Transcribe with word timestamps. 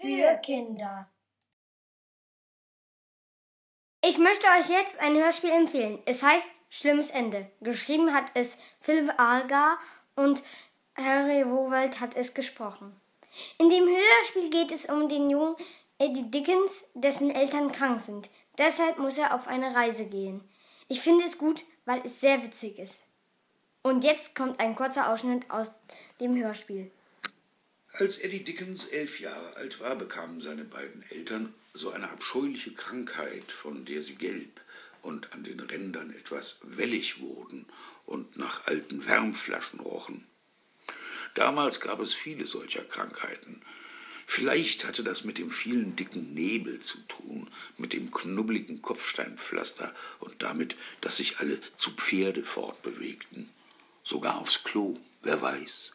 für 0.00 0.36
Kinder. 0.38 1.08
Ich 4.04 4.18
möchte 4.18 4.46
euch 4.46 4.68
jetzt 4.68 4.98
ein 5.00 5.14
Hörspiel 5.14 5.50
empfehlen. 5.50 6.02
Es 6.06 6.24
heißt 6.24 6.48
Schlimmes 6.70 7.10
Ende. 7.10 7.48
Geschrieben 7.60 8.12
hat 8.12 8.32
es 8.34 8.58
Philipp 8.80 9.12
Arga 9.16 9.78
und 10.16 10.42
Harry 10.96 11.46
Wowald 11.46 12.00
hat 12.00 12.16
es 12.16 12.34
gesprochen. 12.34 13.00
In 13.58 13.70
dem 13.70 13.86
Hörspiel 13.86 14.50
geht 14.50 14.72
es 14.72 14.86
um 14.86 15.08
den 15.08 15.30
jungen 15.30 15.54
Eddie 15.98 16.28
Dickens, 16.28 16.84
dessen 16.94 17.30
Eltern 17.30 17.70
krank 17.70 18.00
sind. 18.00 18.28
Deshalb 18.58 18.98
muss 18.98 19.16
er 19.18 19.36
auf 19.36 19.46
eine 19.46 19.72
Reise 19.76 20.06
gehen. 20.06 20.42
Ich 20.88 21.00
finde 21.00 21.24
es 21.24 21.38
gut, 21.38 21.64
weil 21.84 22.04
es 22.04 22.20
sehr 22.20 22.42
witzig 22.42 22.80
ist. 22.80 23.04
Und 23.82 24.02
jetzt 24.02 24.34
kommt 24.34 24.58
ein 24.58 24.74
kurzer 24.74 25.12
Ausschnitt 25.12 25.48
aus 25.48 25.72
dem 26.18 26.36
Hörspiel. 26.36 26.90
Als 27.96 28.18
Eddie 28.18 28.42
Dickens 28.42 28.86
elf 28.86 29.20
Jahre 29.20 29.54
alt 29.56 29.78
war, 29.78 29.94
bekamen 29.94 30.40
seine 30.40 30.64
beiden 30.64 31.04
Eltern 31.10 31.54
so 31.74 31.90
eine 31.90 32.10
abscheuliche 32.10 32.72
Krankheit, 32.72 33.52
von 33.52 33.84
der 33.84 34.02
sie 34.02 34.16
gelb 34.16 34.60
und 35.02 35.32
an 35.32 35.44
den 35.44 35.60
Rändern 35.60 36.12
etwas 36.12 36.56
wellig 36.62 37.20
wurden 37.20 37.66
und 38.04 38.36
nach 38.36 38.66
alten 38.66 39.06
Wärmflaschen 39.06 39.78
rochen. 39.78 40.26
Damals 41.34 41.78
gab 41.78 42.00
es 42.00 42.12
viele 42.12 42.46
solcher 42.46 42.82
Krankheiten. 42.82 43.62
Vielleicht 44.26 44.84
hatte 44.84 45.04
das 45.04 45.22
mit 45.22 45.38
dem 45.38 45.52
vielen 45.52 45.94
dicken 45.94 46.34
Nebel 46.34 46.80
zu 46.80 46.98
tun, 47.06 47.48
mit 47.76 47.92
dem 47.92 48.10
knubbligen 48.10 48.82
Kopfsteinpflaster 48.82 49.94
und 50.18 50.42
damit, 50.42 50.74
dass 51.00 51.18
sich 51.18 51.38
alle 51.38 51.60
zu 51.76 51.92
Pferde 51.92 52.42
fortbewegten. 52.42 53.50
Sogar 54.02 54.40
aufs 54.40 54.64
Klo, 54.64 54.98
wer 55.22 55.40
weiß. 55.40 55.92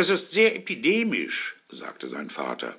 Es 0.00 0.10
ist 0.10 0.30
sehr 0.30 0.54
epidemisch, 0.54 1.56
sagte 1.70 2.06
sein 2.06 2.30
Vater. 2.30 2.78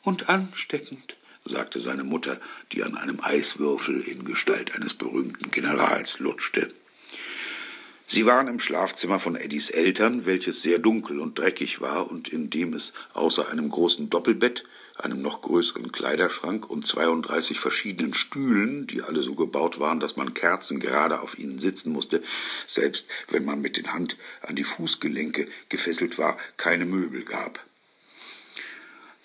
Und 0.00 0.30
ansteckend, 0.30 1.14
sagte 1.44 1.80
seine 1.80 2.02
Mutter, 2.02 2.40
die 2.72 2.82
an 2.82 2.96
einem 2.96 3.20
Eiswürfel 3.20 4.00
in 4.00 4.24
Gestalt 4.24 4.74
eines 4.74 4.94
berühmten 4.94 5.50
Generals 5.50 6.18
lutschte. 6.18 6.72
Sie 8.06 8.24
waren 8.24 8.48
im 8.48 8.58
Schlafzimmer 8.58 9.20
von 9.20 9.36
Eddies 9.36 9.68
Eltern, 9.68 10.24
welches 10.24 10.62
sehr 10.62 10.78
dunkel 10.78 11.20
und 11.20 11.38
dreckig 11.38 11.82
war 11.82 12.10
und 12.10 12.30
in 12.30 12.48
dem 12.48 12.72
es 12.72 12.94
außer 13.12 13.50
einem 13.50 13.68
großen 13.68 14.08
Doppelbett 14.08 14.64
einem 15.00 15.22
noch 15.22 15.42
größeren 15.42 15.92
Kleiderschrank 15.92 16.68
und 16.68 16.86
32 16.86 17.58
verschiedenen 17.58 18.14
Stühlen, 18.14 18.86
die 18.86 19.02
alle 19.02 19.22
so 19.22 19.34
gebaut 19.34 19.80
waren, 19.80 20.00
dass 20.00 20.16
man 20.16 20.34
kerzengerade 20.34 21.20
auf 21.20 21.38
ihnen 21.38 21.58
sitzen 21.58 21.92
musste, 21.92 22.22
selbst 22.66 23.06
wenn 23.28 23.44
man 23.44 23.60
mit 23.60 23.76
den 23.76 23.92
Hand 23.92 24.16
an 24.42 24.56
die 24.56 24.64
Fußgelenke 24.64 25.48
gefesselt 25.68 26.18
war, 26.18 26.38
keine 26.56 26.84
Möbel 26.84 27.24
gab. 27.24 27.64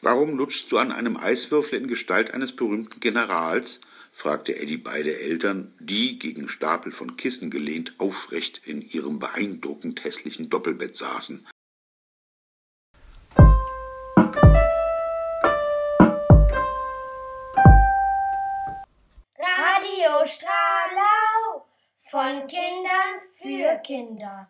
Warum 0.01 0.37
lutschst 0.37 0.71
du 0.71 0.77
an 0.77 0.91
einem 0.91 1.17
Eiswürfel 1.17 1.79
in 1.79 1.87
Gestalt 1.87 2.31
eines 2.31 2.51
berühmten 2.51 2.99
Generals? 2.99 3.79
fragte 4.11 4.55
Eddie 4.55 4.77
beide 4.77 5.19
Eltern, 5.19 5.73
die, 5.79 6.19
gegen 6.19 6.47
Stapel 6.47 6.93
von 6.93 7.17
Kissen 7.17 7.49
gelehnt, 7.49 7.95
aufrecht 7.97 8.61
in 8.63 8.81
ihrem 8.81 9.19
beeindruckend 9.19 10.03
hässlichen 10.05 10.49
Doppelbett 10.49 10.95
saßen. 10.95 11.45
Von 22.15 22.47
Kindern 22.47 23.19
für 23.41 23.77
Kinder. 23.79 24.49